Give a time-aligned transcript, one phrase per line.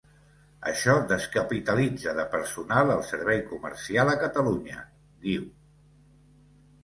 [0.69, 4.79] “Això descapitalitza de personal el servei comercial a Catalunya”,
[5.27, 5.45] diu.